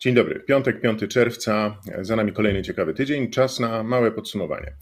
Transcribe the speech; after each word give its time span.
Dzień 0.00 0.14
dobry. 0.14 0.40
Piątek, 0.40 0.80
5 0.80 1.00
czerwca. 1.08 1.76
Za 2.00 2.16
nami 2.16 2.32
kolejny 2.32 2.62
ciekawy 2.62 2.94
tydzień. 2.94 3.30
Czas 3.30 3.60
na 3.60 3.82
małe 3.82 4.12
podsumowanie. 4.12 4.72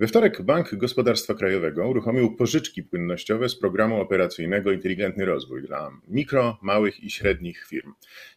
We 0.00 0.06
wtorek 0.06 0.42
Bank 0.42 0.74
Gospodarstwa 0.74 1.34
Krajowego 1.34 1.88
uruchomił 1.88 2.36
pożyczki 2.36 2.82
płynnościowe 2.82 3.48
z 3.48 3.56
programu 3.58 4.00
operacyjnego 4.00 4.72
Inteligentny 4.72 5.24
Rozwój 5.24 5.62
dla 5.62 5.90
mikro, 6.08 6.58
małych 6.62 7.04
i 7.04 7.10
średnich 7.10 7.66
firm. 7.68 7.92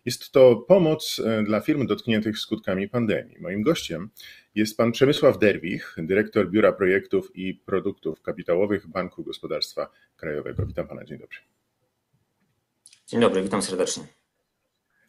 Jest 0.06 0.32
to 0.32 0.56
pomoc 0.56 1.22
e, 1.26 1.44
dla 1.44 1.60
firm 1.60 1.88
dotkniętych 1.88 2.40
skutkami 2.40 2.90
pandemii. 2.90 3.38
Moim 3.40 3.62
gościem 3.62 4.10
jest 4.56 4.78
pan 4.78 4.92
Przemysław 4.92 5.40
Derwich, 5.40 5.96
dyrektor 5.98 6.50
Biura 6.50 6.72
Projektów 6.72 7.36
i 7.36 7.54
Produktów 7.54 8.22
Kapitałowych 8.22 8.88
Banku 8.88 9.24
Gospodarstwa 9.24 9.92
Krajowego. 10.18 10.66
Witam 10.66 10.88
pana, 10.88 11.06
dzień 11.06 11.20
dobry. 11.20 11.38
Dzień 13.08 13.22
dobry, 13.22 13.42
witam 13.42 13.62
serdecznie. 13.62 14.25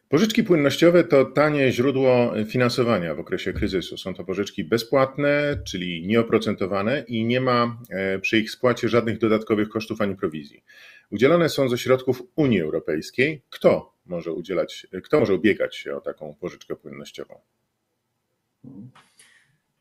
Pożyczki 0.08 0.44
płynnościowe 0.44 1.04
to 1.04 1.24
tanie 1.24 1.72
źródło 1.72 2.32
finansowania 2.48 3.14
w 3.14 3.20
okresie 3.20 3.52
kryzysu. 3.52 3.96
Są 3.96 4.14
to 4.14 4.24
pożyczki 4.24 4.64
bezpłatne, 4.64 5.58
czyli 5.64 6.06
nieoprocentowane 6.06 7.04
i 7.08 7.24
nie 7.24 7.40
ma 7.40 7.78
e, 7.90 8.18
przy 8.18 8.38
ich 8.38 8.50
spłacie 8.50 8.88
żadnych 8.88 9.18
dodatkowych 9.18 9.68
kosztów 9.68 10.00
ani 10.00 10.16
prowizji. 10.16 10.64
Udzielane 11.10 11.48
są 11.48 11.68
ze 11.68 11.78
środków 11.78 12.22
Unii 12.36 12.60
Europejskiej. 12.60 13.42
Kto 13.50 13.94
może 14.06 14.32
udzielać, 14.32 14.86
kto 15.04 15.20
może 15.20 15.34
ubiegać 15.34 15.76
się 15.76 15.96
o 15.96 16.00
taką 16.00 16.34
pożyczkę 16.34 16.76
płynnościową? 16.76 17.40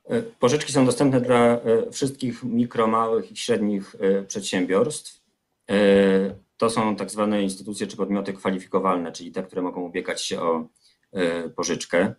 E, 0.10 0.22
pożyczki 0.22 0.74
są 0.74 0.86
dostępne 0.86 1.22
dla 1.22 1.62
e, 1.62 1.92
wszystkich 1.92 2.44
mikro, 2.44 2.88
małych 2.88 3.32
i 3.32 3.36
średnich 3.36 3.96
przedsiębiorstw. 4.28 5.26
To 6.58 6.70
są 6.70 6.96
tak 6.96 7.12
zwane 7.12 7.44
instytucje 7.44 7.88
czy 7.88 7.98
podmioty 7.98 8.34
kwalifikowalne, 8.34 9.12
czyli 9.12 9.32
te, 9.32 9.44
które 9.44 9.62
mogą 9.62 9.82
ubiegać 9.82 10.22
się 10.22 10.42
o 10.42 10.68
e, 11.12 11.50
pożyczkę. 11.50 12.16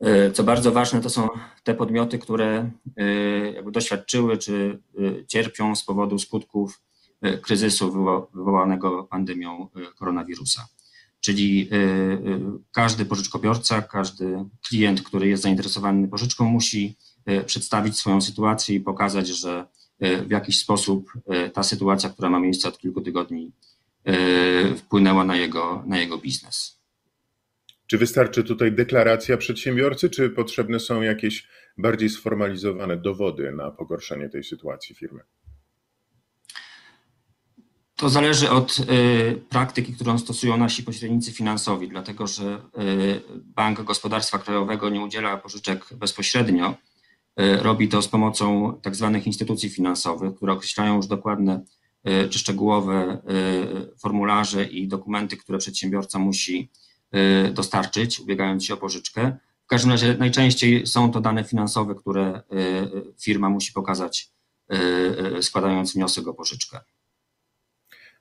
E, 0.00 0.30
co 0.30 0.44
bardzo 0.44 0.72
ważne, 0.72 1.00
to 1.00 1.10
są 1.10 1.28
te 1.64 1.74
podmioty, 1.74 2.18
które 2.18 2.70
e, 2.96 3.04
jakby 3.52 3.70
doświadczyły 3.70 4.38
czy 4.38 4.82
cierpią 5.28 5.76
z 5.76 5.84
powodu 5.84 6.18
skutków 6.18 6.82
kryzysu 7.42 7.92
wywołanego 8.34 9.04
pandemią 9.04 9.68
koronawirusa. 9.98 10.68
Czyli 11.20 11.70
każdy 12.72 13.04
pożyczkobiorca, 13.04 13.82
każdy 13.82 14.44
klient, 14.68 15.02
który 15.02 15.28
jest 15.28 15.42
zainteresowany 15.42 16.08
pożyczką, 16.08 16.44
musi 16.44 16.96
przedstawić 17.46 17.98
swoją 17.98 18.20
sytuację 18.20 18.76
i 18.76 18.80
pokazać, 18.80 19.28
że 19.28 19.66
w 20.00 20.30
jakiś 20.30 20.58
sposób 20.58 21.12
e, 21.28 21.50
ta 21.50 21.62
sytuacja, 21.62 22.10
która 22.10 22.30
ma 22.30 22.40
miejsce 22.40 22.68
od 22.68 22.78
kilku 22.78 23.00
tygodni, 23.00 23.52
e, 24.04 24.74
wpłynęła 24.74 25.24
na 25.24 25.36
jego, 25.36 25.84
na 25.86 25.98
jego 25.98 26.18
biznes. 26.18 26.80
Czy 27.86 27.98
wystarczy 27.98 28.44
tutaj 28.44 28.72
deklaracja 28.72 29.36
przedsiębiorcy, 29.36 30.10
czy 30.10 30.30
potrzebne 30.30 30.80
są 30.80 31.02
jakieś 31.02 31.48
bardziej 31.78 32.08
sformalizowane 32.10 32.96
dowody 32.96 33.52
na 33.52 33.70
pogorszenie 33.70 34.28
tej 34.28 34.44
sytuacji 34.44 34.94
firmy? 34.94 35.20
To 37.96 38.08
zależy 38.08 38.50
od 38.50 38.76
praktyki, 39.48 39.94
którą 39.94 40.18
stosują 40.18 40.56
nasi 40.56 40.82
pośrednicy 40.82 41.32
finansowi, 41.32 41.88
dlatego 41.88 42.26
że 42.26 42.62
Bank 43.44 43.82
Gospodarstwa 43.82 44.38
Krajowego 44.38 44.90
nie 44.90 45.00
udziela 45.00 45.36
pożyczek 45.36 45.86
bezpośrednio, 45.94 46.74
E, 46.74 46.89
robi 47.62 47.88
to 47.88 48.02
z 48.02 48.08
pomocą 48.08 48.74
tak 48.82 48.96
zwanych 48.96 49.26
instytucji 49.26 49.70
finansowych, 49.70 50.34
które 50.34 50.52
określają 50.52 50.96
już 50.96 51.06
dokładne 51.06 51.64
e, 52.04 52.28
czy 52.28 52.38
szczegółowe 52.38 52.94
e, 52.94 53.20
formularze 53.98 54.64
i 54.64 54.88
dokumenty, 54.88 55.36
które 55.36 55.58
przedsiębiorca 55.58 56.18
musi 56.18 56.70
dostarczyć, 57.52 58.20
ubiegając 58.20 58.64
się 58.64 58.74
o 58.74 58.76
pożyczkę. 58.76 59.36
W 59.64 59.66
każdym 59.66 59.90
razie 59.90 60.16
najczęściej 60.18 60.86
są 60.86 61.10
to 61.10 61.20
dane 61.20 61.44
finansowe, 61.44 61.94
które 61.94 62.42
firma 63.20 63.48
musi 63.48 63.72
pokazać, 63.72 64.30
składając 65.40 65.94
wniosek 65.94 66.28
o 66.28 66.34
pożyczkę. 66.34 66.80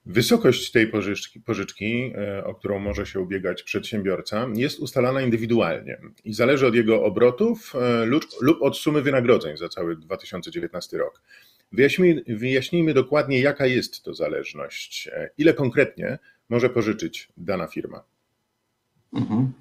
Wysokość 0.09 0.71
tej 0.71 0.87
pożyczki, 0.87 1.39
pożyczki, 1.39 2.11
e, 2.15 2.45
o 2.45 2.55
którą 2.55 2.79
może 2.79 3.05
się 3.05 3.19
ubiegać 3.19 3.63
przedsiębiorca, 3.63 4.47
jest 4.55 4.79
ustalana 4.79 5.21
indywidualnie 5.21 5.97
i 6.25 6.33
zależy 6.33 6.67
od 6.67 6.75
jego 6.75 7.03
obrotów 7.03 7.73
e, 7.75 8.05
lub, 8.05 8.23
od 8.61 8.77
sumy 8.77 9.01
wynagrodzeń 9.01 9.57
za 9.57 9.69
cały 9.69 9.95
2019 9.95 10.97
rok. 10.97 11.21
Wyjaśnijmy, 11.71 12.23
wyjaśnijmy 12.27 12.93
dokładnie, 12.93 13.39
jaka 13.39 13.65
jest 13.65 14.03
to 14.03 14.13
zależność, 14.13 15.09
e, 15.13 15.29
ile 15.37 15.53
konkretnie 15.53 16.19
może 16.49 16.69
pożyczyć 16.69 17.29
dana 17.37 17.67
firma. 17.67 18.03
Mhm. 19.13 19.51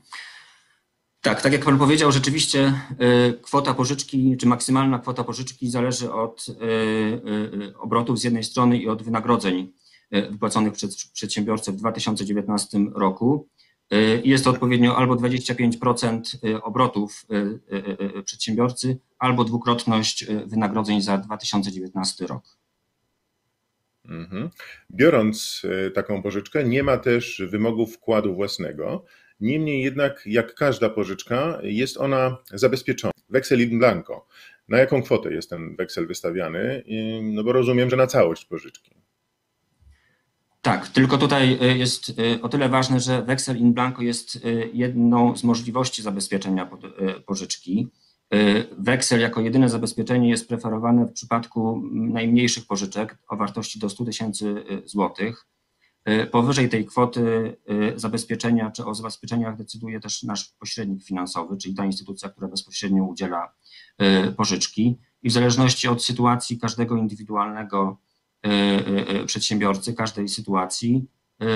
Tak, 1.21 1.43
tak 1.43 1.53
jak 1.53 1.65
Pan 1.65 1.79
powiedział, 1.79 2.13
rzeczywiście 2.13 2.73
kwota 3.43 3.75
pożyczki, 3.75 4.37
czy 4.41 4.47
maksymalna 4.47 4.99
kwota 4.99 5.25
pożyczki 5.25 5.71
zależy 5.71 6.13
od 6.13 6.47
obrotów 7.79 8.19
z 8.19 8.25
jednej 8.25 8.45
strony 8.45 8.79
i 8.79 8.89
od 8.89 9.03
wynagrodzeń 9.03 9.73
wypłaconych 10.11 10.73
przez 10.73 11.07
przedsiębiorcę 11.07 11.73
w 11.73 11.77
2019 11.77 12.79
roku. 12.95 13.49
E, 13.91 13.97
jest 14.25 14.45
to 14.45 14.51
odpowiednio 14.51 14.97
albo 14.97 15.15
25% 15.15 16.21
e, 16.45 16.63
obrotów 16.63 17.27
przedsiębiorcy, 18.25 18.99
albo 19.19 19.45
dwukrotność 19.45 20.27
wynagrodzeń 20.47 21.03
za 21.03 21.19
2019 21.19 22.27
rok. 22.27 22.43
Mhm. 24.05 24.51
Biorąc 24.91 25.63
taką 25.95 26.23
pożyczkę, 26.23 26.65
nie 26.65 26.83
ma 26.83 26.97
też 26.97 27.43
wymogu 27.51 27.87
wkładu 27.87 28.35
własnego. 28.35 29.05
Niemniej 29.41 29.83
jednak, 29.83 30.23
jak 30.27 30.55
każda 30.55 30.91
pożyczka, 30.91 31.59
jest 31.63 31.97
ona 31.97 32.37
zabezpieczona. 32.51 33.13
Weksel 33.29 33.61
in 33.61 33.79
blanco. 33.79 34.27
Na 34.69 34.79
jaką 34.79 35.03
kwotę 35.03 35.33
jest 35.33 35.51
ten 35.51 35.77
weksel 35.77 36.07
wystawiany? 36.07 36.85
No 37.23 37.45
bo 37.45 37.53
rozumiem, 37.53 37.91
że 37.91 37.97
na 37.97 38.07
całość 38.07 38.45
pożyczki. 38.45 38.98
Tak, 40.63 40.89
tylko 40.89 41.19
tutaj 41.19 41.59
y, 41.63 41.79
jest 41.79 42.09
y, 42.09 42.43
o 42.43 42.49
tyle 42.49 42.69
ważne, 42.69 43.01
że 43.01 43.23
weksel 43.23 43.59
in 43.59 43.73
blanco 43.73 44.03
jest 44.03 44.37
y, 44.37 44.71
jedną 44.75 45.37
z 45.37 45.45
możliwości 45.45 46.03
zabezpieczenia 46.03 46.71
pożyczki. 47.27 47.89
Weksel 48.79 49.21
jako 49.21 49.41
jedyne 49.41 49.69
zabezpieczenie 49.69 50.29
jest 50.29 50.49
preferowane 50.49 51.07
w 51.07 51.13
przypadku 51.13 51.83
najmniejszych 51.93 52.67
pożyczek 52.67 53.19
o 53.29 53.37
wartości 53.37 53.79
do 53.79 53.91
100 53.91 54.05
tysięcy 54.05 54.65
złotych. 54.85 55.47
Powyżej 56.31 56.69
tej 56.69 56.87
kwoty 56.87 57.57
zabezpieczenia 57.97 58.71
czy 58.71 58.85
o 58.85 58.95
zabezpieczeniach 58.95 59.57
decyduje 59.57 60.01
też 60.01 60.23
nasz 60.23 60.45
pośrednik 60.45 61.05
finansowy, 61.05 61.57
czyli 61.57 61.75
ta 61.75 61.85
instytucja, 61.85 62.29
która 62.29 62.49
bezpośrednio 62.49 63.05
udziela 63.05 63.53
pożyczki. 64.37 64.99
I 65.23 65.31
w 65.31 65.33
zależności 65.33 65.89
od 65.89 66.05
sytuacji 66.05 66.59
każdego 66.59 66.97
indywidualnego 66.97 67.99
E, 67.99 68.01
e, 68.01 68.07
e, 68.07 68.08
przedsiębiorcy 69.27 69.95
każdej 69.95 70.29
sytuacji. 70.29 71.05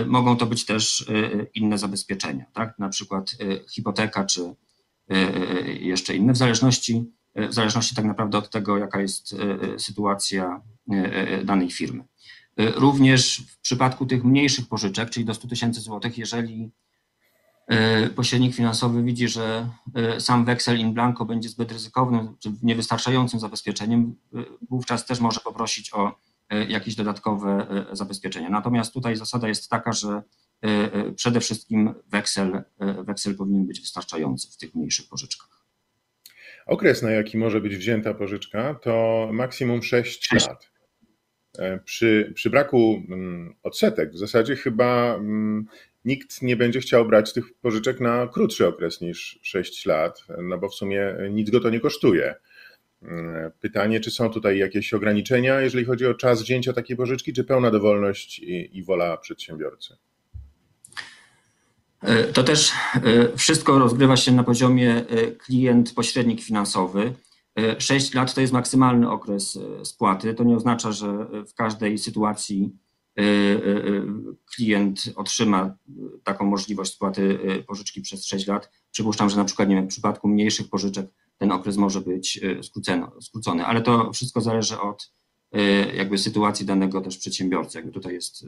Mogą 0.06 0.36
to 0.36 0.46
być 0.46 0.64
też 0.64 1.06
inne 1.54 1.78
zabezpieczenia, 1.78 2.44
tak? 2.52 2.78
na 2.78 2.88
przykład 2.88 3.36
hipoteka 3.70 4.24
czy 4.24 4.54
jeszcze 5.80 6.16
inne, 6.16 6.32
w 6.32 6.36
zależności, 6.36 7.04
w 7.34 7.54
zależności 7.54 7.94
tak 7.94 8.04
naprawdę 8.04 8.38
od 8.38 8.50
tego, 8.50 8.78
jaka 8.78 9.00
jest 9.00 9.36
sytuacja 9.78 10.60
danej 11.44 11.70
firmy. 11.70 12.04
Również 12.56 13.42
w 13.48 13.60
przypadku 13.60 14.06
tych 14.06 14.24
mniejszych 14.24 14.68
pożyczek, 14.68 15.10
czyli 15.10 15.26
do 15.26 15.34
100 15.34 15.48
tysięcy 15.48 15.80
złotych, 15.80 16.18
jeżeli 16.18 16.70
pośrednik 18.16 18.54
finansowy 18.54 19.02
widzi, 19.02 19.28
że 19.28 19.68
sam 20.18 20.44
weksel 20.44 20.78
in 20.78 20.94
blanco 20.94 21.24
będzie 21.24 21.48
zbyt 21.48 21.72
ryzykownym 21.72 22.36
czy 22.38 22.52
niewystarczającym 22.62 23.40
zabezpieczeniem, 23.40 24.14
wówczas 24.70 25.06
też 25.06 25.20
może 25.20 25.40
poprosić 25.40 25.94
o 25.94 26.12
E, 26.12 26.31
jakieś 26.68 26.94
dodatkowe 26.94 27.66
e, 27.90 27.96
zabezpieczenia. 27.96 28.50
Natomiast 28.50 28.92
tutaj 28.92 29.16
zasada 29.16 29.48
jest 29.48 29.70
taka, 29.70 29.92
że 29.92 30.22
e, 30.62 31.12
przede 31.12 31.40
wszystkim 31.40 31.94
weksel, 32.06 32.62
weksel 33.06 33.36
powinien 33.36 33.66
być 33.66 33.80
wystarczający 33.80 34.52
w 34.52 34.56
tych 34.56 34.74
mniejszych 34.74 35.08
pożyczkach. 35.08 35.48
Okres, 36.66 37.02
na 37.02 37.10
jaki 37.10 37.38
może 37.38 37.60
być 37.60 37.76
wzięta 37.76 38.14
pożyczka, 38.14 38.74
to 38.74 39.28
maksimum 39.32 39.82
6 39.82 40.32
lat. 40.32 40.72
Przy, 41.84 42.32
przy 42.34 42.50
braku 42.50 43.02
mm, 43.08 43.54
odsetek 43.62 44.12
w 44.12 44.18
zasadzie 44.18 44.56
chyba 44.56 45.14
mm, 45.14 45.66
nikt 46.04 46.42
nie 46.42 46.56
będzie 46.56 46.80
chciał 46.80 47.06
brać 47.06 47.32
tych 47.32 47.54
pożyczek 47.54 48.00
na 48.00 48.28
krótszy 48.32 48.66
okres 48.66 49.00
niż 49.00 49.38
6 49.42 49.86
lat, 49.86 50.24
no 50.42 50.58
bo 50.58 50.68
w 50.68 50.74
sumie 50.74 51.14
nic 51.30 51.50
go 51.50 51.60
to 51.60 51.70
nie 51.70 51.80
kosztuje. 51.80 52.34
Pytanie, 53.60 54.00
czy 54.00 54.10
są 54.10 54.30
tutaj 54.30 54.58
jakieś 54.58 54.94
ograniczenia, 54.94 55.60
jeżeli 55.60 55.84
chodzi 55.84 56.06
o 56.06 56.14
czas 56.14 56.42
wzięcia 56.42 56.72
takiej 56.72 56.96
pożyczki, 56.96 57.32
czy 57.32 57.44
pełna 57.44 57.70
dowolność 57.70 58.38
i, 58.38 58.78
i 58.78 58.84
wola 58.84 59.16
przedsiębiorcy? 59.16 59.96
E, 62.02 62.24
to 62.24 62.42
też 62.42 62.72
e, 62.94 63.36
wszystko 63.36 63.78
rozgrywa 63.78 64.16
się 64.16 64.32
na 64.32 64.44
poziomie 64.44 64.94
e, 64.94 65.30
klient-pośrednik 65.30 66.42
finansowy. 66.42 67.14
6 67.78 68.14
lat 68.14 68.34
to 68.34 68.40
jest 68.40 68.52
maksymalny 68.52 69.10
okres 69.10 69.58
spłaty. 69.84 70.34
To 70.34 70.44
nie 70.44 70.56
oznacza, 70.56 70.92
że 70.92 71.26
w 71.48 71.54
każdej 71.54 71.98
sytuacji 71.98 72.70
klient 74.56 75.04
otrzyma 75.16 75.74
taką 76.24 76.44
możliwość 76.44 76.92
spłaty 76.92 77.38
pożyczki 77.66 78.00
przez 78.00 78.26
6 78.26 78.46
lat. 78.46 78.70
Przypuszczam, 78.90 79.30
że 79.30 79.36
na 79.36 79.44
przykład 79.44 79.68
nie 79.68 79.74
wiem, 79.74 79.84
w 79.84 79.88
przypadku 79.88 80.28
mniejszych 80.28 80.68
pożyczek 80.70 81.06
ten 81.42 81.52
okres 81.52 81.76
może 81.76 82.00
być 82.00 82.40
skrócony, 83.22 83.66
ale 83.66 83.82
to 83.82 84.12
wszystko 84.12 84.40
zależy 84.40 84.80
od 84.80 85.12
jakby 85.94 86.18
sytuacji 86.18 86.66
danego 86.66 87.00
też 87.00 87.16
przedsiębiorcy. 87.18 87.78
Jakby 87.78 87.92
tutaj 87.92 88.14
jest 88.14 88.46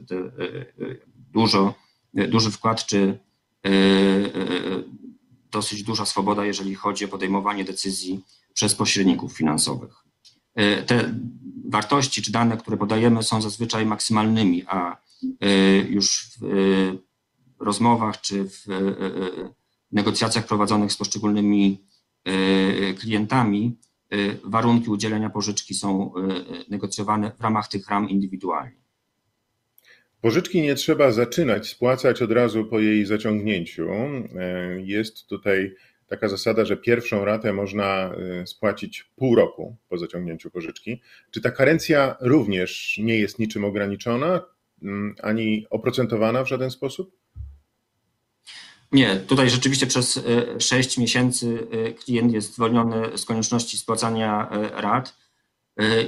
dużo, 1.33 1.73
duży 2.13 2.51
wkład, 2.51 2.85
czy 2.85 3.19
dosyć 5.51 5.83
duża 5.83 6.05
swoboda, 6.05 6.45
jeżeli 6.45 6.75
chodzi 6.75 7.05
o 7.05 7.07
podejmowanie 7.07 7.63
decyzji 7.65 8.23
przez 8.53 8.75
pośredników 8.75 9.33
finansowych. 9.33 9.95
E, 10.55 10.83
te 10.83 11.19
wartości 11.65 12.21
czy 12.21 12.31
dane, 12.31 12.57
które 12.57 12.77
podajemy, 12.77 13.23
są 13.23 13.41
zazwyczaj 13.41 13.85
maksymalnymi, 13.85 14.63
a 14.67 14.97
e, 15.41 15.77
już 15.77 16.29
w 16.39 16.43
e, 16.43 16.47
rozmowach 17.59 18.21
czy 18.21 18.49
w 18.49 18.65
negocjacjach 19.91 20.45
prowadzonych 20.45 20.91
z 20.91 20.97
poszczególnymi 20.97 21.83
klientami 22.99 23.77
warunki 24.43 24.89
udzielenia 24.89 25.29
pożyczki 25.29 25.73
są 25.73 26.13
negocjowane 26.69 27.31
w 27.31 27.41
ramach 27.41 27.67
tych 27.67 27.89
ram 27.89 28.09
indywidualnie. 28.09 28.85
Pożyczki 30.21 30.61
nie 30.61 30.75
trzeba 30.75 31.11
zaczynać 31.11 31.67
spłacać 31.67 32.21
od 32.21 32.31
razu 32.31 32.65
po 32.65 32.79
jej 32.79 33.05
zaciągnięciu. 33.05 33.87
Jest 34.77 35.27
tutaj 35.27 35.75
taka 36.07 36.29
zasada, 36.29 36.65
że 36.65 36.77
pierwszą 36.77 37.25
ratę 37.25 37.53
można 37.53 38.15
spłacić 38.45 39.03
pół 39.15 39.35
roku 39.35 39.75
po 39.89 39.97
zaciągnięciu 39.97 40.51
pożyczki. 40.51 41.01
Czy 41.31 41.41
ta 41.41 41.51
karencja 41.51 42.15
również 42.21 42.99
nie 43.03 43.19
jest 43.19 43.39
niczym 43.39 43.65
ograniczona 43.65 44.41
mm, 44.83 45.15
ani 45.21 45.65
oprocentowana 45.69 46.43
w 46.43 46.47
żaden 46.47 46.71
sposób? 46.71 47.24
Nie, 48.91 49.15
tutaj 49.15 49.49
rzeczywiście 49.49 49.87
przez 49.87 50.19
6 50.59 50.97
y, 50.97 51.01
miesięcy 51.01 51.67
y, 51.73 51.93
klient 51.93 52.33
jest 52.33 52.53
zwolniony 52.53 53.17
z 53.17 53.25
konieczności 53.25 53.77
spłacania 53.77 54.49
rat. 54.73 55.17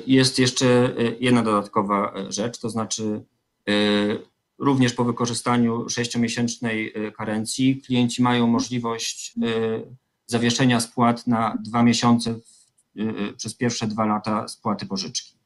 Jest 0.08 0.40
jeszcze 0.40 0.96
jedna 1.20 1.44
dodatkowa 1.44 2.14
rzecz, 2.30 2.60
to 2.60 2.70
znaczy 2.70 3.22
Również 4.58 4.94
po 4.94 5.04
wykorzystaniu 5.04 5.90
sześciomiesięcznej 5.90 7.08
y, 7.08 7.12
karencji 7.12 7.82
klienci 7.82 8.22
mają 8.22 8.48
możliwość 8.48 9.34
zawieszenia 10.26 10.80
spłat 10.80 11.28
na 11.28 11.58
dwa 11.64 11.84
miesiące 11.84 12.40
przez 13.38 13.56
pierwsze 13.56 13.88
dwa 13.88 14.06
lata 14.06 14.48
spłaty 14.48 14.86
pożyczki. 14.86 15.37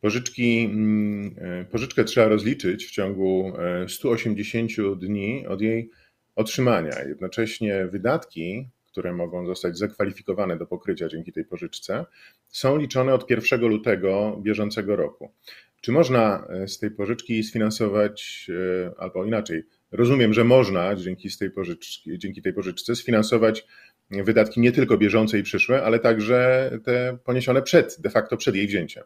Pożyczki, 0.00 0.64
mm, 0.64 1.34
pożyczkę 1.70 2.04
trzeba 2.04 2.28
rozliczyć 2.28 2.86
w 2.86 2.90
ciągu 2.90 3.52
180 3.88 4.94
dni 4.94 5.46
od 5.46 5.60
jej 5.60 5.90
otrzymania. 6.34 7.02
Jednocześnie 7.08 7.86
wydatki, 7.86 8.68
które 8.96 9.12
mogą 9.12 9.46
zostać 9.46 9.78
zakwalifikowane 9.78 10.56
do 10.56 10.66
pokrycia 10.66 11.08
dzięki 11.08 11.32
tej 11.32 11.44
pożyczce, 11.44 12.04
są 12.48 12.76
liczone 12.76 13.14
od 13.14 13.30
1 13.30 13.60
lutego 13.60 14.40
bieżącego 14.42 14.96
roku. 14.96 15.32
Czy 15.80 15.92
można 15.92 16.46
e, 16.48 16.68
z 16.68 16.78
tej 16.78 16.90
pożyczki 16.90 17.42
sfinansować, 17.44 18.46
e, 18.86 19.00
albo 19.00 19.24
inaczej, 19.24 19.62
rozumiem, 19.92 20.34
że 20.34 20.44
można 20.44 20.96
dzięki, 20.96 21.28
tej 21.38 21.50
pożyczki, 21.50 22.18
dzięki 22.18 22.42
tej 22.42 22.52
pożyczce 22.52 22.96
sfinansować 22.96 23.66
wydatki 24.10 24.60
nie 24.60 24.72
tylko 24.72 24.98
bieżące 24.98 25.38
i 25.38 25.42
przyszłe, 25.42 25.82
ale 25.82 25.98
także 25.98 26.70
te 26.84 27.18
poniesione 27.24 27.62
przed, 27.62 27.96
de 28.00 28.10
facto 28.10 28.36
przed 28.36 28.54
jej 28.54 28.66
wzięciem. 28.66 29.04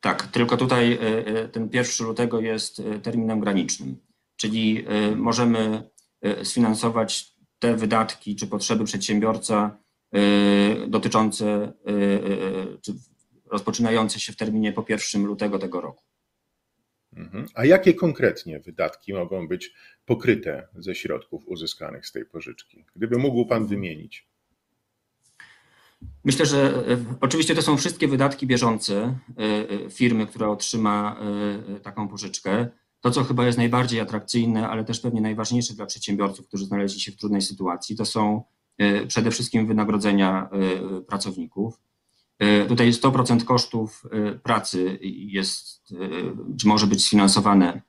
Tak, 0.00 0.26
tylko 0.26 0.56
tutaj 0.56 0.98
e, 1.00 1.48
ten 1.48 1.68
1 1.72 2.06
lutego 2.06 2.40
jest 2.40 2.82
terminem 3.02 3.40
granicznym, 3.40 3.96
czyli 4.36 4.84
możemy 5.16 5.90
sfinansować 6.42 7.32
te 7.58 7.76
wydatki 7.76 8.36
czy 8.36 8.46
potrzeby 8.46 8.84
przedsiębiorca 8.84 9.78
dotyczące 10.88 11.72
czy 12.82 12.92
rozpoczynający 13.50 14.20
się 14.20 14.32
w 14.32 14.36
terminie 14.36 14.72
po 14.72 14.84
1 14.88 15.24
lutego 15.24 15.58
tego 15.58 15.80
roku. 15.80 16.04
Mhm. 17.16 17.46
A 17.54 17.64
jakie 17.64 17.94
konkretnie 17.94 18.60
wydatki 18.60 19.12
mogą 19.12 19.48
być 19.48 19.72
pokryte 20.04 20.68
ze 20.74 20.94
środków 20.94 21.48
uzyskanych 21.48 22.06
z 22.06 22.12
tej 22.12 22.24
pożyczki? 22.26 22.84
Gdyby 22.96 23.18
mógł 23.18 23.46
Pan 23.46 23.66
wymienić. 23.66 24.27
Myślę, 26.24 26.46
że 26.46 26.74
e, 26.88 26.98
oczywiście 27.20 27.54
to 27.54 27.62
są 27.62 27.76
wszystkie 27.76 28.08
wydatki 28.08 28.46
bieżące 28.46 29.18
e, 29.38 29.42
e, 29.86 29.90
firmy, 29.90 30.26
która 30.26 30.48
otrzyma 30.48 31.20
taką 31.82 32.08
pożyczkę. 32.08 32.68
To, 33.00 33.10
co 33.10 33.24
chyba 33.24 33.46
jest 33.46 33.58
najbardziej 33.58 34.00
atrakcyjne, 34.00 34.68
ale 34.68 34.84
też 34.84 35.00
pewnie 35.00 35.20
najważniejsze 35.20 35.74
dla 35.74 35.86
przedsiębiorców, 35.86 36.48
którzy 36.48 36.66
znaleźli 36.66 37.00
się 37.00 37.12
w 37.12 37.16
trudnej 37.16 37.42
sytuacji, 37.42 37.96
to 37.96 38.04
są 38.04 38.42
przede 39.08 39.30
wszystkim 39.30 39.66
wynagrodzenia 39.66 40.50
pracowników. 41.08 41.80
Tutaj 42.68 42.92
100% 42.92 43.44
kosztów 43.44 44.04
pracy 44.42 44.98
jest, 45.02 45.94
czy 46.60 46.68
może 46.68 46.86
być 46.86 47.04
sfinansowane 47.04 47.82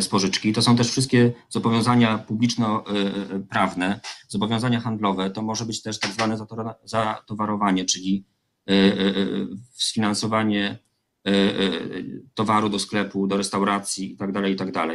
z 0.00 0.08
pożyczki. 0.08 0.52
To 0.52 0.62
są 0.62 0.76
też 0.76 0.90
wszystkie 0.90 1.32
zobowiązania 1.48 2.18
publiczno-prawne, 2.18 4.00
zobowiązania 4.28 4.80
handlowe. 4.80 5.30
To 5.30 5.42
może 5.42 5.64
być 5.64 5.82
też 5.82 5.98
tak 5.98 6.12
zwane 6.12 6.38
zatowarowanie, 6.84 7.84
czyli 7.84 8.24
sfinansowanie 9.72 10.78
towaru 12.34 12.68
do 12.68 12.78
sklepu, 12.78 13.26
do 13.26 13.36
restauracji 13.36 14.10
itd. 14.10 14.32
Tak 14.32 14.48
itd. 14.48 14.72
Tak 14.72 14.88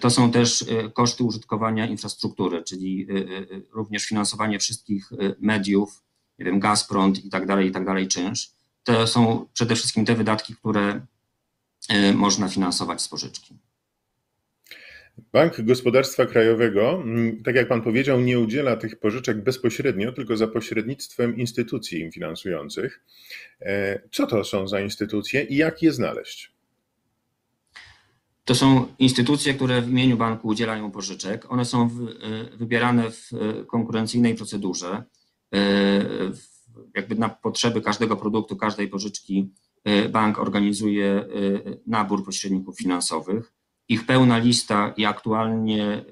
to 0.00 0.10
są 0.10 0.30
też 0.30 0.64
koszty 0.94 1.24
użytkowania 1.24 1.86
infrastruktury, 1.86 2.62
czyli 2.62 3.06
również 3.72 4.04
finansowanie 4.04 4.58
wszystkich 4.58 5.10
mediów, 5.40 6.02
nie 6.38 6.44
wiem, 6.44 6.60
gaz, 6.60 6.88
prąd 6.88 7.24
i 7.24 7.30
tak 7.30 7.46
dalej, 7.46 7.68
i 7.68 7.72
dalej, 7.72 8.08
czynsz. 8.08 8.52
To 8.84 9.06
są 9.06 9.46
przede 9.52 9.76
wszystkim 9.76 10.04
te 10.04 10.14
wydatki, 10.14 10.54
które 10.54 11.06
można 12.14 12.48
finansować 12.48 13.02
z 13.02 13.08
pożyczki. 13.08 13.58
Bank 15.32 15.60
Gospodarstwa 15.60 16.26
Krajowego, 16.26 17.04
tak 17.44 17.54
jak 17.54 17.68
Pan 17.68 17.82
powiedział, 17.82 18.20
nie 18.20 18.38
udziela 18.38 18.76
tych 18.76 18.98
pożyczek 18.98 19.42
bezpośrednio, 19.42 20.12
tylko 20.12 20.36
za 20.36 20.46
pośrednictwem 20.46 21.36
instytucji 21.36 22.12
finansujących. 22.12 23.00
E, 23.60 24.00
co 24.12 24.26
to 24.26 24.44
są 24.44 24.68
za 24.68 24.80
instytucje 24.80 25.42
i 25.42 25.56
jak 25.56 25.82
je 25.82 25.92
znaleźć? 25.92 26.52
To 28.44 28.54
są 28.54 28.86
instytucje, 28.98 29.54
które 29.54 29.82
w 29.82 29.90
imieniu 29.90 30.16
banku 30.16 30.48
udzielają 30.48 30.90
pożyczek. 30.90 31.52
One 31.52 31.64
są 31.64 31.84
e, 31.84 31.88
wybierane 32.56 33.10
w 33.10 33.30
konkurencyjnej 33.66 34.34
procedurze. 34.34 35.02
E, 35.54 35.60
jakby 36.94 37.14
na 37.14 37.28
potrzeby 37.28 37.80
każdego 37.80 38.16
produktu, 38.16 38.56
każdej 38.56 38.88
pożyczki 38.88 39.52
e, 39.84 40.08
bank 40.08 40.38
organizuje 40.38 41.06
e, 41.06 41.26
nabór 41.86 42.24
pośredników 42.24 42.78
finansowych. 42.78 43.52
Ich 43.90 44.06
pełna 44.06 44.38
lista 44.38 44.94
i 44.96 45.04
aktualnie 45.04 46.04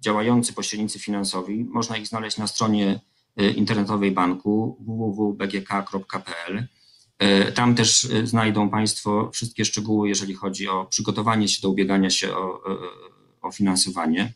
działający 0.00 0.52
pośrednicy 0.52 0.98
finansowi, 0.98 1.64
można 1.64 1.96
ich 1.96 2.06
znaleźć 2.06 2.36
na 2.36 2.46
stronie 2.46 3.00
internetowej 3.56 4.10
banku 4.10 4.76
www.bgk.pl. 4.80 6.66
Tam 7.54 7.74
też 7.74 8.08
znajdą 8.24 8.70
Państwo 8.70 9.30
wszystkie 9.32 9.64
szczegóły, 9.64 10.08
jeżeli 10.08 10.34
chodzi 10.34 10.68
o 10.68 10.84
przygotowanie 10.84 11.48
się 11.48 11.62
do 11.62 11.70
ubiegania 11.70 12.10
się 12.10 12.36
o, 12.36 12.60
o 13.42 13.52
finansowanie, 13.52 14.32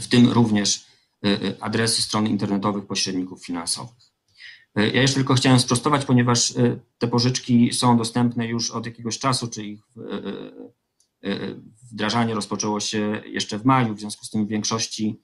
w 0.00 0.08
tym 0.08 0.28
również 0.28 0.86
Y, 1.24 1.28
y, 1.28 1.60
adresy 1.60 2.02
stron 2.02 2.26
internetowych 2.26 2.86
pośredników 2.86 3.44
finansowych. 3.46 4.12
Y, 4.78 4.90
ja 4.90 5.02
jeszcze 5.02 5.14
tylko 5.14 5.34
chciałem 5.34 5.60
sprostować, 5.60 6.04
ponieważ 6.04 6.54
te 6.98 7.08
pożyczki 7.08 7.72
są 7.72 7.96
dostępne 7.96 8.46
już 8.46 8.70
od 8.70 8.86
jakiegoś 8.86 9.18
czasu, 9.18 9.48
czy 9.48 9.64
ich 9.64 9.80
wdrażanie 11.92 12.34
rozpoczęło 12.34 12.80
się 12.80 13.22
jeszcze 13.26 13.58
w 13.58 13.64
maju, 13.64 13.94
w 13.94 14.00
związku 14.00 14.24
z 14.24 14.30
tym 14.30 14.46
w 14.46 14.48
większości 14.48 15.20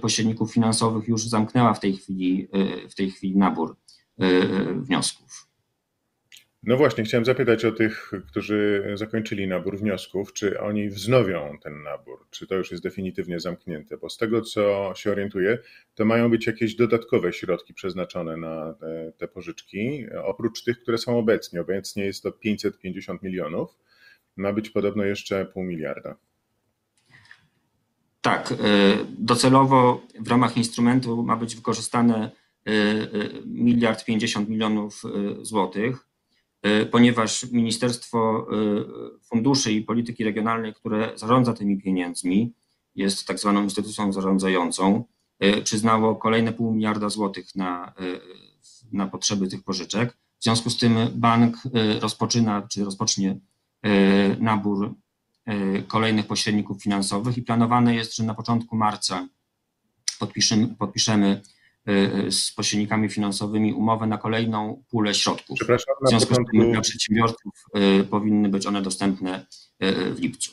pośredników 0.00 0.52
finansowych 0.52 1.08
już 1.08 1.28
zamknęła 1.28 1.74
w 1.74 1.80
tej 1.80 1.96
chwili, 1.96 2.48
w 2.90 2.94
tej 2.94 3.10
chwili 3.10 3.36
nabór 3.36 3.76
wniosków. 4.76 5.46
No 6.62 6.76
właśnie, 6.76 7.04
chciałem 7.04 7.24
zapytać 7.24 7.64
o 7.64 7.72
tych, 7.72 8.12
którzy 8.26 8.84
zakończyli 8.94 9.48
nabór 9.48 9.78
wniosków, 9.78 10.32
czy 10.32 10.60
oni 10.60 10.88
wznowią 10.88 11.58
ten 11.62 11.82
nabór, 11.82 12.26
czy 12.30 12.46
to 12.46 12.54
już 12.54 12.70
jest 12.70 12.82
definitywnie 12.82 13.40
zamknięte, 13.40 13.96
bo 13.96 14.10
z 14.10 14.16
tego 14.16 14.42
co 14.42 14.92
się 14.96 15.10
orientuję, 15.12 15.58
to 15.94 16.04
mają 16.04 16.30
być 16.30 16.46
jakieś 16.46 16.74
dodatkowe 16.74 17.32
środki 17.32 17.74
przeznaczone 17.74 18.36
na 18.36 18.74
te, 18.74 19.12
te 19.18 19.28
pożyczki, 19.28 20.06
oprócz 20.24 20.64
tych, 20.64 20.82
które 20.82 20.98
są 20.98 21.18
obecnie. 21.18 21.60
Obecnie 21.60 22.04
jest 22.04 22.22
to 22.22 22.32
550 22.32 23.22
milionów, 23.22 23.78
ma 24.36 24.52
być 24.52 24.70
podobno 24.70 25.04
jeszcze 25.04 25.46
pół 25.46 25.64
miliarda. 25.64 26.16
Tak, 28.20 28.52
y, 28.52 28.56
docelowo 29.18 30.02
w 30.20 30.28
ramach 30.28 30.56
instrumentu 30.56 31.22
ma 31.22 31.36
być 31.36 31.56
wykorzystane 31.56 32.30
y, 32.68 32.72
y, 32.72 33.42
miliard 33.46 34.04
50 34.04 34.48
milionów 34.48 35.02
złotych. 35.42 36.06
ponieważ 36.90 37.50
Ministerstwo 37.52 38.46
Funduszy 39.22 39.72
i 39.72 39.82
Polityki 39.82 40.24
Regionalnej, 40.24 40.74
które 40.74 41.12
zarządza 41.16 41.52
tymi 41.52 41.82
pieniędzmi, 41.82 42.52
jest 42.94 43.26
tak 43.26 43.38
zwaną 43.38 43.62
instytucją 43.62 44.12
zarządzającą, 44.12 45.04
przyznało 45.64 46.16
kolejne 46.16 46.52
pół 46.52 46.72
miliarda 46.72 47.08
złotych 47.08 47.54
na, 47.56 47.94
na 48.92 49.06
potrzeby 49.06 49.48
tych 49.48 49.62
pożyczek. 49.62 50.16
W 50.38 50.44
związku 50.44 50.70
z 50.70 50.78
tym 50.78 50.94
bank 51.14 51.56
rozpoczyna, 52.00 52.68
czy 52.70 52.84
rozpocznie 52.84 53.40
nabór 54.38 54.94
kolejnych 55.88 56.26
pośredników 56.26 56.82
finansowych 56.82 57.38
i 57.38 57.42
planowane 57.42 57.94
jest, 57.94 58.16
że 58.16 58.24
na 58.24 58.34
początku 58.34 58.76
marca 58.76 59.28
podpiszemy, 60.18 60.68
podpiszemy 60.78 61.42
z 62.30 62.52
pośrednikami 62.52 63.08
finansowymi 63.08 63.72
umowę 63.72 64.06
na 64.06 64.18
kolejną 64.18 64.82
pulę 64.90 65.14
środków. 65.14 65.56
Przepraszam, 65.56 65.94
w 66.06 66.08
związku 66.08 66.28
początku... 66.28 66.56
z 66.56 66.60
tym 66.60 66.72
dla 66.72 66.80
przedsiębiorców 66.80 67.64
powinny 68.10 68.48
być 68.48 68.66
one 68.66 68.82
dostępne 68.82 69.46
w 70.14 70.16
lipcu. 70.18 70.52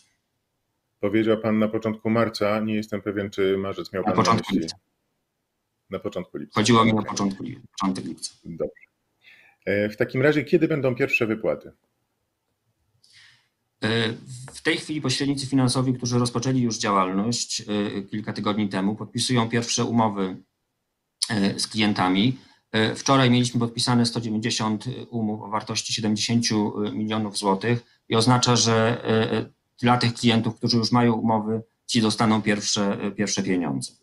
Powiedział 1.00 1.38
Pan 1.38 1.60
na 1.60 1.68
początku 1.68 2.10
marca, 2.10 2.60
nie 2.60 2.76
jestem 2.76 3.02
pewien, 3.02 3.30
czy 3.30 3.58
marzec 3.58 3.94
miał 3.94 4.04
na 4.04 4.08
Pan 4.08 4.16
początku 4.16 4.46
na 4.54 4.56
myśli. 4.56 4.60
lipca. 4.60 4.78
Na 5.90 6.00
początku 6.00 6.38
lipca. 6.38 6.60
Chodziło 6.60 6.86
mi 6.86 6.92
o 6.92 7.04
początku, 7.04 7.44
początek 7.72 8.06
lipca. 8.06 8.34
Dobrze. 8.46 8.84
W 9.66 9.96
takim 9.98 10.22
razie, 10.22 10.44
kiedy 10.44 10.68
będą 10.68 10.96
pierwsze 10.96 11.28
wypłaty? 11.28 11.72
W 14.54 14.62
tej 14.64 14.78
chwili 14.78 15.02
pośrednicy 15.02 15.48
finansowi, 15.48 15.94
którzy 15.94 16.20
rozpoczęli 16.20 16.62
już 16.62 16.78
działalność 16.78 17.64
kilka 18.12 18.34
tygodni 18.34 18.70
temu, 18.70 18.96
podpisują 18.96 19.50
pierwsze 19.50 19.86
umowy 19.86 20.38
z 21.58 21.68
klientami. 21.68 22.38
Wczoraj 22.96 23.30
mieliśmy 23.30 23.60
podpisane 23.60 24.06
190 24.06 24.86
umów 25.10 25.42
o 25.42 25.48
wartości 25.48 25.94
70 25.94 26.46
milionów 26.94 27.38
złotych 27.38 28.02
i 28.10 28.16
oznacza, 28.16 28.56
że 28.56 29.02
dla 29.82 29.98
tych 29.98 30.14
klientów, 30.14 30.56
którzy 30.56 30.78
już 30.78 30.92
mają 30.92 31.14
umowy, 31.14 31.62
ci 31.86 32.02
dostaną 32.02 32.42
pierwsze, 32.42 32.98
pierwsze 33.18 33.44
pieniądze. 33.44 33.94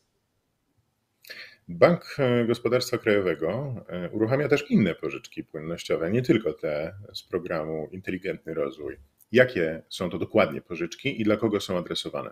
Bank 1.68 2.16
Gospodarstwa 2.46 2.98
Krajowego 2.98 3.74
uruchamia 4.12 4.48
też 4.48 4.70
inne 4.70 4.94
pożyczki 4.94 5.44
płynnościowe, 5.44 6.10
nie 6.10 6.22
tylko 6.22 6.52
te 6.52 6.94
z 7.14 7.22
programu 7.22 7.88
Inteligentny 7.92 8.54
Rozwój. 8.54 8.96
Jakie 9.32 9.82
są 9.88 10.10
to 10.10 10.18
dokładnie 10.18 10.60
pożyczki 10.60 11.20
i 11.20 11.24
dla 11.24 11.36
kogo 11.36 11.60
są 11.60 11.78
adresowane? 11.78 12.30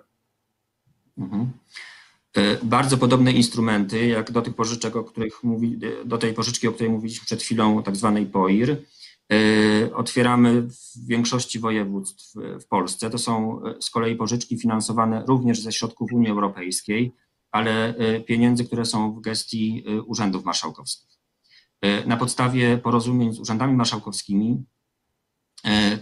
Mhm. 1.19 1.51
Bardzo 2.63 2.99
podobne 2.99 3.33
instrumenty, 3.33 4.07
jak 4.07 4.31
do 4.31 4.43
tych 4.43 4.55
pożyczek, 4.55 4.97
o 4.97 5.05
których 5.05 5.45
mówi, 5.45 5.79
do 6.05 6.19
tej 6.19 6.35
pożyczki, 6.35 6.69
o 6.69 6.73
której 6.73 6.93
mówiliśmy 6.93 7.27
przed 7.27 7.43
chwilą, 7.43 7.83
tak 7.83 7.97
zwanej 7.97 8.27
POIR, 8.27 8.77
otwieramy 9.95 10.63
w 10.63 11.07
większości 11.07 11.59
województw 11.59 12.35
w 12.61 12.67
Polsce. 12.67 13.11
To 13.11 13.19
są 13.19 13.63
z 13.81 13.91
kolei 13.91 14.17
pożyczki 14.17 14.59
finansowane 14.59 15.25
również 15.27 15.61
ze 15.61 15.73
środków 15.73 16.13
Unii 16.13 16.31
Europejskiej, 16.31 17.13
ale 17.51 17.95
pieniędzy, 18.27 18.65
które 18.65 18.85
są 18.85 19.13
w 19.13 19.21
gestii 19.21 19.85
urzędów 20.07 20.45
marszałkowskich. 20.45 21.19
Na 22.07 22.17
podstawie 22.17 22.79
porozumień 22.79 23.33
z 23.33 23.41
urzędami 23.41 23.75
marszałkowskimi 23.75 24.65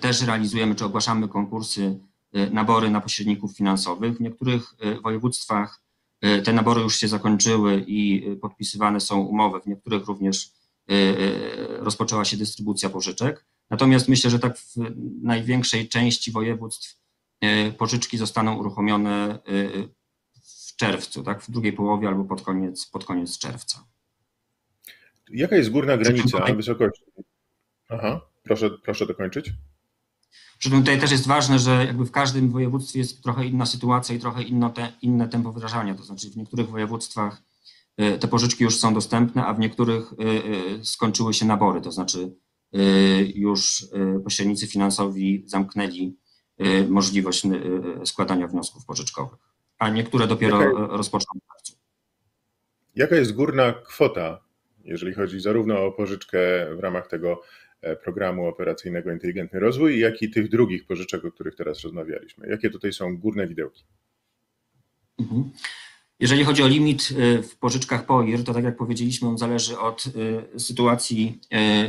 też 0.01 0.23
realizujemy 0.23 0.75
czy 0.75 0.85
ogłaszamy 0.85 1.29
konkursy, 1.29 2.01
nabory 2.51 2.91
na 2.91 3.01
pośredników 3.01 3.57
finansowych. 3.57 4.17
W 4.17 4.21
niektórych 4.21 4.75
województwach 5.03 5.83
te 6.45 6.53
nabory 6.53 6.83
już 6.83 6.97
się 6.97 7.09
zakończyły 7.09 7.85
i 7.87 8.27
podpisywane 8.41 9.01
są 9.01 9.21
umowy, 9.21 9.61
w 9.61 9.67
niektórych 9.67 10.07
również 10.07 10.53
rozpoczęła 11.79 12.25
się 12.25 12.37
dystrybucja 12.37 12.91
pożyczek. 12.91 13.45
Natomiast 13.71 14.09
myślę, 14.09 14.31
że 14.31 14.39
tak 14.39 14.59
w 14.59 14.77
największej 15.23 15.89
części 15.89 16.33
województw 16.33 17.01
pożyczki 17.79 18.19
zostaną 18.19 18.57
uruchomione 18.57 19.39
w 20.43 20.77
czerwcu, 20.77 21.23
tak, 21.23 21.43
w 21.43 21.51
drugiej 21.51 21.73
połowie 21.73 22.09
albo 22.09 22.25
pod 22.25 22.43
koniec, 22.43 22.87
pod 22.87 23.05
koniec 23.05 23.39
czerwca. 23.39 23.85
Jaka 25.31 25.57
jest 25.57 25.71
górna 25.71 25.97
granica 25.97 26.55
wysokości? 26.55 27.05
Aha, 27.89 28.21
proszę, 28.51 28.71
proszę 28.71 29.07
dokończyć. 29.07 29.53
Przy 30.59 30.71
czym 30.71 30.79
tutaj 30.79 31.01
też 31.01 31.11
jest 31.11 31.27
ważne, 31.27 31.59
że 31.59 31.85
jakby 31.87 32.05
w 32.05 32.11
każdym 32.11 32.51
województwie 32.51 32.99
jest 32.99 33.23
trochę 33.23 33.47
inna 33.47 33.67
sytuacja 33.67 34.15
i 34.15 34.19
trochę 34.19 34.43
inno 34.43 34.71
te, 34.71 34.93
inne 35.03 35.29
tempo 35.29 35.53
wdrażania. 35.53 35.95
To 35.95 36.03
znaczy 36.03 36.31
w 36.31 36.37
niektórych 36.37 36.69
województwach 36.69 37.43
te 37.97 38.29
pożyczki 38.29 38.65
już 38.65 38.79
są 38.79 38.95
dostępne, 38.95 39.47
a 39.47 39.55
w 39.55 39.59
niektórych 39.59 40.15
skończyły 40.83 41.35
się 41.35 41.47
nabory, 41.47 41.81
to 41.81 41.93
znaczy 41.93 42.37
już 43.35 43.87
pośrednicy 44.25 44.67
finansowi 44.67 45.45
zamknęli 45.47 46.17
możliwość 46.89 47.43
składania 48.05 48.47
wniosków 48.47 48.85
pożyczkowych, 48.85 49.39
a 49.79 49.89
niektóre 49.89 50.27
dopiero 50.27 50.61
Jaka- 50.61 50.87
rozpoczną. 50.89 51.41
Jaka 52.95 53.17
jest 53.17 53.33
górna 53.33 53.73
kwota, 53.73 54.41
jeżeli 54.91 55.15
chodzi 55.15 55.41
zarówno 55.41 55.87
o 55.87 55.93
pożyczkę 55.93 56.39
w 56.77 56.81
ramach 56.81 57.09
tego 57.09 57.43
e, 57.83 57.97
programu 57.97 58.47
operacyjnego 58.47 59.13
Inteligentny 59.13 59.61
Rozwój, 59.61 60.01
jak 60.01 60.23
i 60.23 60.31
tych 60.31 60.49
drugich 60.49 60.87
pożyczek, 60.87 61.25
o 61.25 61.33
których 61.33 61.55
teraz 61.55 61.81
rozmawialiśmy? 61.81 62.49
Jakie 62.49 62.71
tutaj 62.71 62.93
są 62.93 63.19
górne 63.19 63.47
widełki? 63.47 63.85
Mhm. 65.19 65.51
Jeżeli 66.21 66.45
chodzi 66.45 66.63
o 66.63 66.69
limit 66.69 67.09
y, 67.11 67.43
w 67.43 67.57
pożyczkach 67.59 68.07
POIR, 68.07 68.45
to 68.45 68.55
tak 68.55 68.65
jak 68.65 68.77
powiedzieliśmy, 68.77 69.29
on 69.29 69.39
zależy 69.39 69.79
od 69.79 70.07
y, 70.57 70.61
sytuacji 70.61 71.41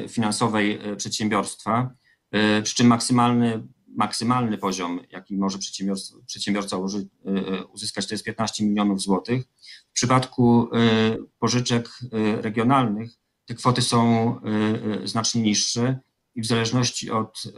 finansowej 0.10 0.80
przedsiębiorstwa, 0.98 1.94
przy 2.64 2.76
czym 2.76 2.88
maksymalny, 2.88 3.64
maksymalny 3.98 4.58
poziom, 4.58 5.00
jaki 5.12 5.38
może 5.38 5.58
przedsiębiorca, 6.26 6.78
uży, 6.78 6.98
y, 6.98 7.66
uzyskać, 7.66 8.08
to 8.08 8.14
jest 8.14 8.24
15 8.24 8.66
milionów 8.66 9.02
złotych. 9.02 9.46
W 9.90 9.94
przypadku 9.94 10.70
y, 10.76 11.18
pożyczek 11.40 11.90
y, 12.04 12.42
regionalnych 12.42 13.12
te 13.46 13.54
kwoty 13.54 13.82
są 13.82 14.36
y, 14.36 15.04
y, 15.04 15.08
znacznie 15.08 15.42
niższe 15.42 16.00
i 16.36 16.42
w 16.42 16.46
zależności 16.46 17.12
od 17.12 17.44
y, 17.46 17.52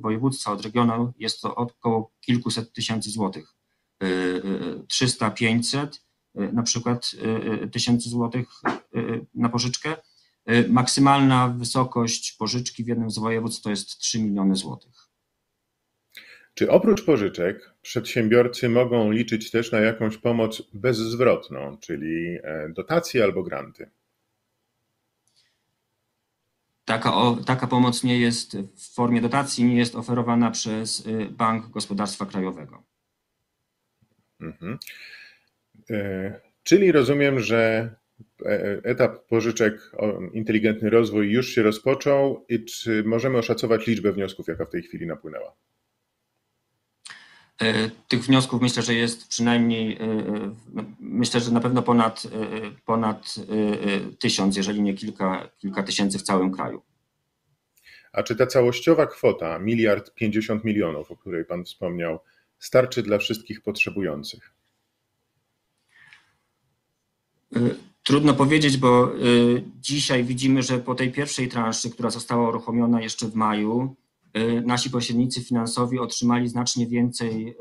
województwa, 0.00 0.52
od 0.52 0.62
regionu 0.62 1.12
jest 1.18 1.40
to 1.40 1.54
około 1.54 2.12
kilkuset 2.20 2.72
tysięcy 2.72 3.10
złotych. 3.10 3.54
300, 4.88 5.30
500 5.30 6.02
na 6.34 6.62
przykład 6.62 7.10
y, 7.64 7.68
tysięcy 7.68 8.08
złotych 8.08 8.48
y, 8.96 9.26
na 9.34 9.48
pożyczkę. 9.48 9.96
Y, 10.50 10.68
Maksymalna 10.68 11.48
wysokość 11.48 12.32
pożyczki 12.32 12.84
w 12.84 12.88
jednym 12.88 13.10
z 13.10 13.18
województw 13.18 13.62
to 13.62 13.70
jest 13.70 13.98
3 13.98 14.22
miliony 14.22 14.56
złotych. 14.56 15.01
Czy 16.54 16.70
oprócz 16.70 17.04
pożyczek 17.04 17.74
przedsiębiorcy 17.82 18.68
mogą 18.68 19.10
liczyć 19.10 19.50
też 19.50 19.72
na 19.72 19.80
jakąś 19.80 20.16
pomoc 20.16 20.62
bezzwrotną, 20.74 21.78
czyli 21.80 22.38
e, 22.42 22.68
dotacje 22.68 23.24
albo 23.24 23.42
granty? 23.42 23.90
Taka, 26.84 27.14
o, 27.14 27.36
taka 27.46 27.66
pomoc 27.66 28.04
nie 28.04 28.20
jest 28.20 28.56
w 28.56 28.94
formie 28.94 29.20
dotacji, 29.20 29.64
nie 29.64 29.76
jest 29.76 29.94
oferowana 29.94 30.50
przez 30.50 31.08
Bank 31.30 31.70
Gospodarstwa 31.70 32.26
Krajowego. 32.26 32.82
Mhm. 34.40 34.78
E, 35.90 36.40
Czyli 36.62 36.92
rozumiem, 36.92 37.40
że 37.40 37.90
e, 38.46 38.80
etap 38.84 39.26
pożyczek 39.26 39.92
o 39.96 40.20
inteligentny 40.32 40.90
rozwój 40.90 41.30
już 41.30 41.48
się 41.48 41.62
rozpoczął 41.62 42.44
i 42.48 42.64
czy 42.64 43.04
możemy 43.04 43.38
oszacować 43.38 43.86
liczbę 43.86 44.12
wniosków, 44.12 44.48
jaka 44.48 44.64
w 44.64 44.70
tej 44.70 44.82
chwili 44.82 45.06
napłynęła? 45.06 45.54
E, 47.62 47.90
Tych 48.08 48.24
wniosków 48.24 48.62
myślę, 48.62 48.82
że 48.82 48.94
jest 48.94 49.28
przynajmniej, 49.28 49.96
e, 49.96 50.00
e, 50.00 50.54
myślę, 51.00 51.40
że 51.40 51.50
na 51.50 51.60
pewno 51.60 51.82
ponad, 51.82 52.22
ponad 52.84 53.34
tysiąc, 54.18 54.56
jeżeli 54.56 54.82
nie 54.82 54.94
kilka, 54.94 55.48
kilka 55.58 55.82
tysięcy 55.82 56.18
w 56.18 56.22
całym 56.22 56.52
kraju. 56.52 56.82
A 58.12 58.22
czy 58.22 58.36
ta 58.36 58.46
całościowa 58.46 59.06
kwota, 59.06 59.58
miliard 59.58 60.14
pięćdziesiąt 60.14 60.64
milionów, 60.64 61.10
o 61.10 61.16
której 61.16 61.44
Pan 61.44 61.64
wspomniał, 61.64 62.18
starczy 62.58 63.02
dla 63.02 63.18
wszystkich 63.18 63.62
potrzebujących? 63.62 64.54
Trudno 68.02 68.34
powiedzieć, 68.34 68.76
bo 68.76 69.12
dzisiaj 69.80 70.24
widzimy, 70.24 70.62
że 70.62 70.78
po 70.78 70.94
tej 70.94 71.12
pierwszej 71.12 71.48
transzy, 71.48 71.90
która 71.90 72.10
została 72.10 72.48
uruchomiona 72.48 73.02
jeszcze 73.02 73.26
w 73.26 73.34
maju, 73.34 73.96
nasi 74.64 74.90
pośrednicy 74.90 75.44
finansowi 75.44 75.98
otrzymali 75.98 76.48
znacznie 76.48 76.86
więcej 76.86 77.48
y, 77.48 77.54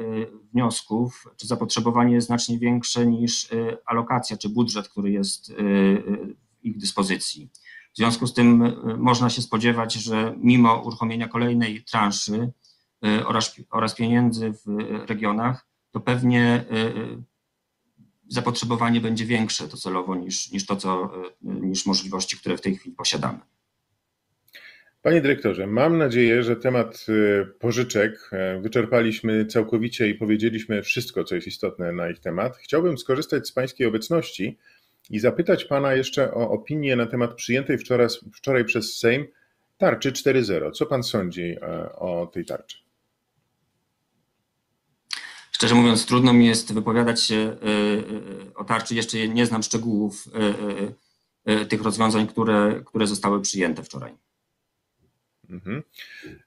wniosków, 0.54 1.28
czy 1.38 1.48
zapotrzebowanie 1.48 2.14
jest 2.14 2.28
znacznie 2.28 2.60
większe 2.60 3.06
niż 3.06 3.52
y, 3.52 3.78
alokacja, 3.86 4.38
czy 4.38 4.50
budżet, 4.50 4.90
który 4.90 5.12
jest 5.12 5.50
y, 5.50 5.54
y, 5.54 6.36
w 6.62 6.66
ich 6.66 6.78
dyspozycji. 6.78 7.50
W 7.94 7.98
związku 7.98 8.28
z 8.28 8.34
tym 8.34 8.62
y, 8.62 8.98
można 8.98 9.30
się 9.30 9.42
spodziewać, 9.42 9.94
że 9.94 10.36
mimo 10.38 10.82
uruchomienia 10.82 11.28
kolejnej 11.28 11.84
transzy 11.84 12.52
y, 13.06 13.28
oraz, 13.28 13.56
oraz 13.72 13.96
pieniędzy 13.96 14.54
w 14.54 14.70
y, 14.70 15.06
regionach, 15.06 15.68
to 15.92 16.00
pewnie 16.00 16.66
y, 16.72 16.76
y, 16.76 17.24
zapotrzebowanie 18.28 19.02
będzie 19.02 19.26
większe 19.26 19.68
docelowo 19.68 20.16
niż, 20.16 20.52
niż 20.52 20.66
to, 20.66 20.76
co, 20.76 21.12
y, 21.26 21.32
niż 21.42 21.86
możliwości, 21.86 22.38
które 22.38 22.58
w 22.58 22.62
tej 22.62 22.76
chwili 22.76 22.96
posiadamy. 22.96 23.40
Panie 25.02 25.22
dyrektorze, 25.22 25.68
mam 25.68 25.98
nadzieję, 25.98 26.44
że 26.44 26.56
temat 26.56 27.06
y, 27.10 27.46
pożyczek 27.60 28.30
e, 28.32 28.60
wyczerpaliśmy 28.60 29.46
całkowicie 29.46 30.10
i 30.10 30.16
powiedzieliśmy 30.16 30.82
wszystko, 30.84 31.24
co 31.24 31.36
jest 31.36 31.48
istotne 31.48 31.92
na 31.92 32.10
ich 32.10 32.20
temat. 32.20 32.58
Chciałbym 32.58 32.98
skorzystać 32.98 33.48
z 33.48 33.52
Pańskiej 33.52 33.88
obecności 33.88 34.58
i 35.10 35.20
zapytać 35.20 35.66
Pana 35.66 35.94
jeszcze 35.94 36.34
o 36.34 36.50
opinię 36.50 36.96
na 36.96 37.06
temat 37.06 37.34
przyjętej 37.34 37.78
wczoraj, 37.78 38.08
wczoraj 38.34 38.66
przez 38.66 38.98
Sejm 38.98 39.28
tarczy 39.78 40.12
4.0. 40.12 40.72
Co 40.72 40.86
Pan 40.86 41.04
sądzi 41.04 41.56
e, 41.62 41.92
o 41.96 42.28
tej 42.34 42.46
tarczy? 42.46 42.78
Szczerze 45.52 45.76
mówiąc, 45.76 46.06
trudno 46.06 46.34
mi 46.34 46.48
jest 46.48 46.74
wypowiadać 46.74 47.24
się 47.24 47.36
e, 47.36 48.56
o 48.56 48.64
tarczy. 48.64 48.96
Jeszcze 48.96 49.28
nie 49.28 49.46
znam 49.46 49.64
szczegółów 49.64 50.28
tych 51.70 51.82
rozwiązań, 51.82 52.28
które, 52.28 52.82
które 52.86 53.08
zostały 53.08 53.42
przyjęte 53.42 53.84
wczoraj. 53.84 54.14
Mhm. 55.52 55.84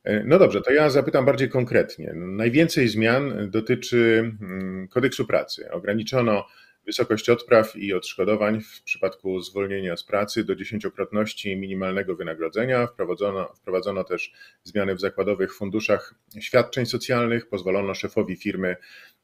E, 0.04 0.24
no 0.24 0.38
dobrze, 0.38 0.60
to 0.60 0.72
ja 0.72 0.90
zapytam 0.90 1.24
bardziej 1.24 1.48
konkretnie. 1.48 2.12
Najwięcej 2.14 2.88
zmian 2.88 3.50
dotyczy 3.50 4.32
mm, 4.40 4.88
kodeksu 4.88 5.26
pracy. 5.26 5.70
Ograniczono 5.70 6.46
wysokość 6.86 7.30
odpraw 7.30 7.76
i 7.76 7.92
odszkodowań 7.92 8.60
w 8.60 8.82
przypadku 8.82 9.40
zwolnienia 9.40 9.96
z 9.96 10.04
pracy 10.04 10.44
do 10.44 10.54
dziesięciokrotności 10.56 11.56
minimalnego 11.56 12.16
wynagrodzenia. 12.16 12.86
Wprowadzono, 12.86 13.52
wprowadzono 13.54 14.04
też 14.04 14.32
zmiany 14.62 14.94
w 14.94 15.00
zakładowych 15.00 15.54
funduszach 15.54 16.14
świadczeń 16.40 16.86
socjalnych. 16.86 17.48
Pozwolono 17.48 17.94
szefowi 17.94 18.36
firmy 18.36 18.76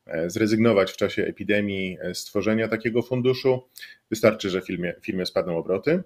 e, 0.06 0.30
zrezygnować 0.30 0.92
w 0.92 0.96
czasie 0.96 1.22
epidemii 1.24 1.98
z 2.14 2.24
tworzenia 2.24 2.68
takiego 2.68 3.02
funduszu. 3.02 3.68
Wystarczy, 4.10 4.50
że 4.50 4.60
firmie, 4.60 4.94
firmie 5.02 5.26
spadną 5.26 5.56
obroty. 5.56 6.02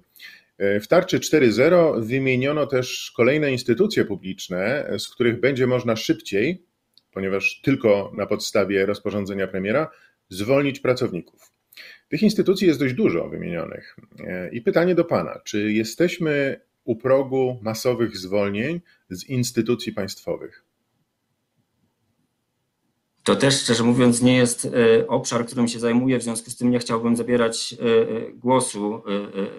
E, 0.59 0.81
w 0.81 0.89
tarczy 0.89 1.19
4.0 1.19 2.05
wymieniono 2.05 2.67
też 2.67 3.13
kolejne 3.17 3.53
instytucje 3.53 4.05
publiczne, 4.05 4.91
z 4.99 5.09
których 5.09 5.41
będzie 5.41 5.67
można 5.67 5.97
szybciej, 5.97 6.67
ponieważ 7.13 7.61
tylko 7.65 8.13
na 8.17 8.27
podstawie 8.27 8.87
rozporządzenia 8.87 9.49
premiera, 9.49 9.91
zwolnić 10.29 10.81
pracowników. 10.81 11.53
Tych 12.09 12.23
instytucji 12.23 12.67
jest 12.67 12.81
dość 12.81 12.95
dużo 12.95 13.29
wymienionych. 13.29 13.97
E, 14.27 14.51
I 14.51 14.61
pytanie 14.61 14.95
do 14.95 15.05
Pana: 15.05 15.41
czy 15.45 15.73
jesteśmy 15.73 16.61
u 16.85 16.97
progu 16.97 17.61
masowych 17.63 18.17
zwolnień 18.17 18.81
z 19.11 19.25
instytucji 19.25 19.93
państwowych? 19.93 20.64
To 23.25 23.37
też, 23.37 23.61
szczerze 23.61 23.85
mówiąc, 23.85 24.23
nie 24.23 24.37
jest 24.37 24.65
e, 24.65 25.07
obszar, 25.09 25.47
którym 25.47 25.69
się 25.69 25.79
zajmuję, 25.79 26.19
w 26.19 26.23
związku 26.23 26.51
z 26.51 26.57
tym 26.57 26.71
nie 26.71 26.79
chciałbym 26.79 27.17
zabierać 27.17 27.75
e, 27.75 27.77
e, 27.77 28.33
głosu 28.33 29.03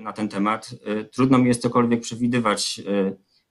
na 0.01 0.13
ten 0.13 0.29
temat. 0.29 0.69
Trudno 1.11 1.37
mi 1.37 1.47
jest 1.47 1.61
cokolwiek 1.61 2.01
przewidywać, 2.01 2.81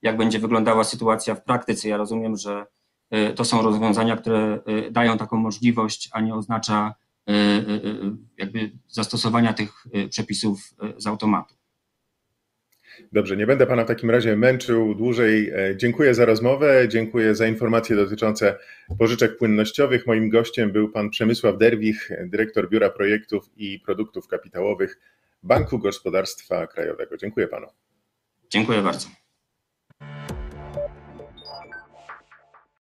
jak 0.01 0.17
będzie 0.17 0.39
wyglądała 0.39 0.83
sytuacja 0.83 1.35
w 1.35 1.43
praktyce. 1.43 1.89
Ja 1.89 1.97
rozumiem, 1.97 2.37
że 2.37 2.65
to 3.35 3.45
są 3.45 3.61
rozwiązania, 3.61 4.17
które 4.17 4.59
dają 4.91 5.17
taką 5.17 5.37
możliwość, 5.37 6.09
a 6.11 6.21
nie 6.21 6.35
oznacza 6.35 6.95
jakby 8.37 8.71
zastosowania 8.87 9.53
tych 9.53 9.87
przepisów 10.09 10.73
z 10.97 11.07
automatu. 11.07 11.55
Dobrze, 13.11 13.37
nie 13.37 13.47
będę 13.47 13.67
Pana 13.67 13.83
w 13.83 13.87
takim 13.87 14.09
razie 14.09 14.35
męczył 14.35 14.95
dłużej. 14.95 15.49
E, 15.49 15.77
dziękuję 15.77 16.13
za 16.13 16.25
rozmowę, 16.25 16.87
dziękuję 16.89 17.35
za 17.35 17.47
informacje 17.47 17.95
dotyczące 17.95 18.57
pożyczek 18.99 19.37
płynnościowych. 19.37 20.07
Moim 20.07 20.29
gościem 20.29 20.71
był 20.71 20.89
Pan 20.89 21.09
Przemysław 21.09 21.57
Derwich, 21.57 22.09
dyrektor 22.25 22.69
Biura 22.69 22.89
Projektów 22.89 23.49
i 23.57 23.79
Produktów 23.79 24.27
Kapitałowych 24.27 24.99
Banku 25.43 25.79
Gospodarstwa 25.79 26.67
Krajowego. 26.67 27.17
Dziękuję 27.17 27.47
Panu. 27.47 27.67
Dziękuję 28.49 28.81
bardzo. 28.81 29.07